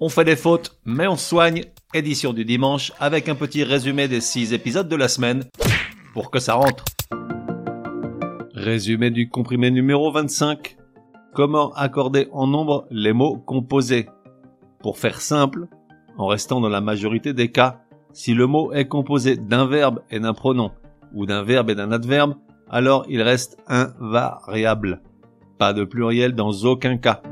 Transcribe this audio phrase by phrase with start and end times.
[0.00, 1.64] On fait des fautes, mais on soigne.
[1.92, 5.44] Édition du dimanche avec un petit résumé des 6 épisodes de la semaine
[6.12, 6.84] pour que ça rentre.
[8.54, 10.76] Résumé du comprimé numéro 25.
[11.34, 14.08] Comment accorder en nombre les mots composés?
[14.80, 15.66] Pour faire simple,
[16.16, 17.80] en restant dans la majorité des cas,
[18.12, 20.70] si le mot est composé d'un verbe et d'un pronom,
[21.12, 22.34] ou d'un verbe et d'un adverbe,
[22.70, 25.00] alors il reste invariable.
[25.58, 27.22] Pas de pluriel dans aucun cas.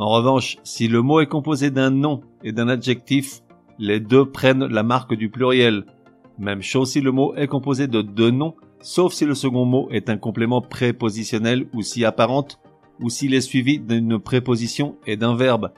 [0.00, 3.42] En revanche, si le mot est composé d'un nom et d'un adjectif,
[3.78, 5.84] les deux prennent la marque du pluriel.
[6.38, 9.90] Même chose si le mot est composé de deux noms, sauf si le second mot
[9.90, 12.60] est un complément prépositionnel ou si apparente,
[13.02, 15.70] ou s'il est suivi d'une préposition et d'un verbe.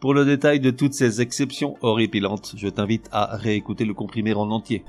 [0.00, 4.50] Pour le détail de toutes ces exceptions horripilantes, je t'invite à réécouter le comprimé en
[4.50, 4.84] entier.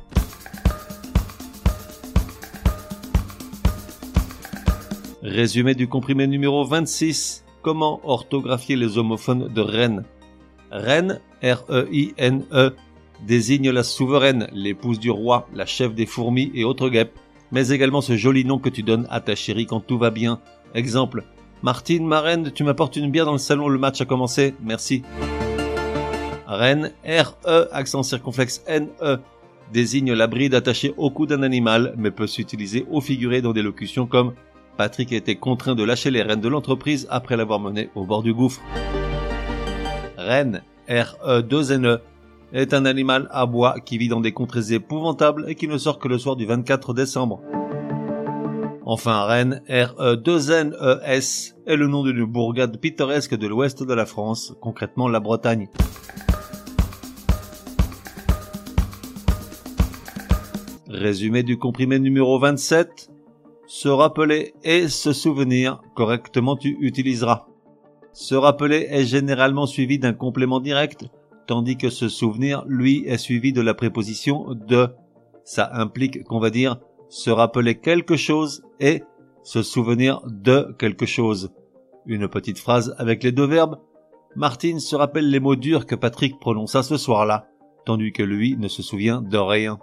[5.22, 7.43] Résumé du comprimé numéro 26.
[7.64, 10.04] Comment orthographier les homophones de Rennes?
[10.70, 12.76] Reine, R-E-I-N-E, e,
[13.26, 17.18] désigne la souveraine, l'épouse du roi, la chef des fourmis et autres guêpes,
[17.54, 20.42] mais également ce joli nom que tu donnes à ta chérie quand tout va bien.
[20.76, 21.24] Exemple,
[21.62, 25.04] Martine, ma reine, tu m'apportes une bière dans le salon, le match a commencé, merci.
[26.46, 29.20] Reine, R-E, accent circonflexe N-E,
[29.72, 33.62] désigne la bride attachée au cou d'un animal, mais peut s'utiliser au figuré dans des
[33.62, 34.34] locutions comme
[34.78, 38.24] Patrick a été contraint de lâcher les rênes de l'entreprise après l'avoir mené au bord
[38.24, 38.62] du gouffre.
[40.18, 42.00] Renne, R-E-2-N-E,
[42.54, 46.00] est un animal à bois qui vit dans des contrées épouvantables et qui ne sort
[46.00, 47.42] que le soir du 24 décembre.
[48.86, 55.08] Enfin, Rennes, R-E-2-N-E-S, est le nom d'une bourgade pittoresque de l'ouest de la France, concrètement
[55.08, 55.70] la Bretagne.
[60.90, 63.13] Résumé du comprimé numéro 27,
[63.74, 67.48] se rappeler et se souvenir correctement tu utiliseras.
[68.12, 71.06] Se rappeler est généralement suivi d'un complément direct,
[71.48, 74.90] tandis que se souvenir, lui, est suivi de la préposition de.
[75.44, 76.78] Ça implique qu'on va dire
[77.10, 79.02] se rappeler quelque chose et
[79.42, 81.52] se souvenir de quelque chose.
[82.06, 83.80] Une petite phrase avec les deux verbes.
[84.36, 87.48] Martine se rappelle les mots durs que Patrick prononça ce soir-là,
[87.88, 89.80] tandis que lui ne se souvient de rien.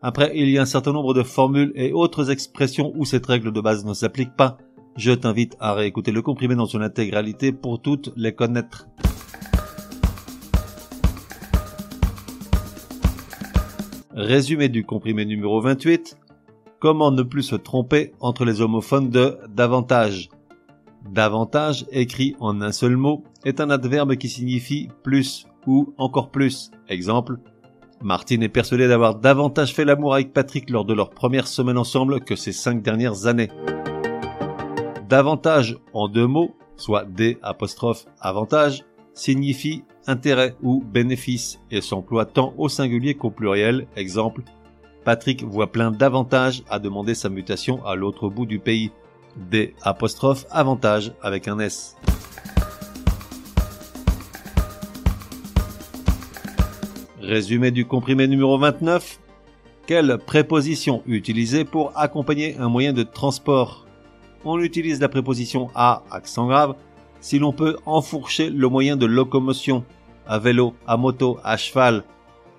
[0.00, 3.52] Après, il y a un certain nombre de formules et autres expressions où cette règle
[3.52, 4.58] de base ne s'applique pas.
[4.96, 8.86] Je t'invite à réécouter le comprimé dans son intégralité pour toutes les connaître.
[14.12, 16.16] Résumé du comprimé numéro 28.
[16.80, 20.28] Comment ne plus se tromper entre les homophones de davantage?
[21.10, 26.70] Davantage, écrit en un seul mot, est un adverbe qui signifie plus ou encore plus.
[26.88, 27.38] Exemple,
[28.02, 32.20] Martine est persuadée d'avoir davantage fait l'amour avec Patrick lors de leur première semaine ensemble
[32.20, 33.50] que ces cinq dernières années.
[35.08, 37.38] Davantage en deux mots, soit D
[38.20, 43.88] avantage, signifie intérêt ou bénéfice et s'emploie tant au singulier qu'au pluriel.
[43.96, 44.42] Exemple,
[45.04, 48.92] Patrick voit plein d'avantages à demander sa mutation à l'autre bout du pays.
[49.36, 51.96] D apostrophe avantage avec un S.
[57.28, 59.20] Résumé du comprimé numéro 29.
[59.86, 63.86] Quelle préposition utiliser pour accompagner un moyen de transport?
[64.46, 66.74] On utilise la préposition à, accent grave,
[67.20, 69.84] si l'on peut enfourcher le moyen de locomotion,
[70.26, 72.02] à vélo, à moto, à cheval.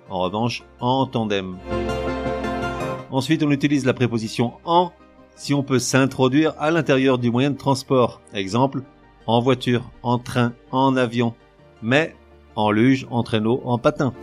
[0.08, 1.58] En revanche, en tandem.
[3.10, 4.92] Ensuite, on utilise la préposition en
[5.34, 8.20] si on peut s'introduire à l'intérieur du moyen de transport.
[8.32, 8.84] Exemple,
[9.26, 11.34] en voiture, en train, en avion,
[11.82, 12.14] mais
[12.54, 14.14] en luge, en traîneau, en patin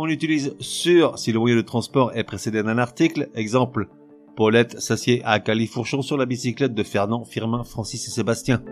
[0.00, 3.30] on utilise sur si le moyen de transport est précédé d'un article.
[3.34, 3.88] Exemple,
[4.36, 8.62] Paulette s'assied à Califourchon sur la bicyclette de Fernand, Firmin, Francis et Sébastien.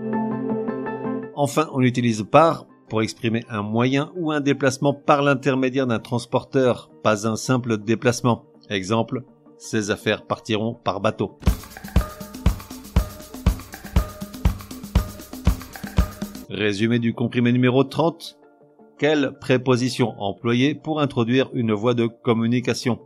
[1.34, 6.91] Enfin, on utilise par pour exprimer un moyen ou un déplacement par l'intermédiaire d'un transporteur,
[7.03, 8.44] pas un simple déplacement.
[8.70, 9.25] Exemple,
[9.59, 11.41] ces affaires partiront par bateau.
[16.48, 18.39] Résumé du comprimé numéro 30.
[18.98, 22.98] Quelle préposition employer pour introduire une voie de communication?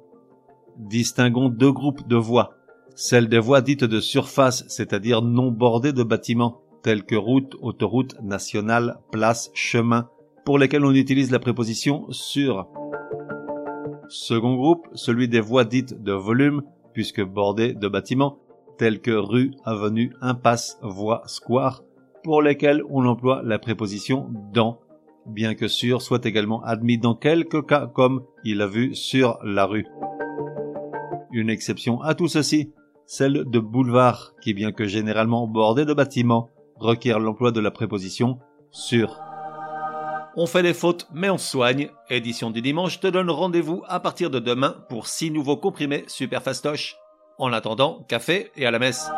[0.77, 2.55] Distinguons deux groupes de voies.
[2.95, 8.15] Celles des voies dites de surface, c'est-à-dire non bordées de bâtiments, telles que route, autoroute,
[8.23, 10.09] nationale, place, chemin,
[10.45, 12.69] pour lesquelles on utilise la préposition sur.
[14.09, 16.63] Second groupe, celui des voies dites de volume,
[16.93, 18.39] puisque bordées de bâtiments,
[18.79, 21.83] tels que rue, avenue, impasse, voie, square,
[22.23, 24.79] pour lesquels on emploie la préposition dans
[25.27, 29.67] bien que sur soit également admis dans quelques cas comme il a vu sur la
[29.67, 29.87] rue.
[31.33, 32.73] Une exception à tout ceci,
[33.07, 38.39] celle de boulevard, qui bien que généralement bordé de bâtiments, requiert l'emploi de la préposition
[38.71, 39.21] sûr.
[40.37, 41.91] On fait des fautes, mais on soigne.
[42.09, 46.43] Édition du dimanche te donne rendez-vous à partir de demain pour six nouveaux comprimés super
[46.43, 46.97] fastoches.
[47.39, 49.11] En attendant, café et à la messe.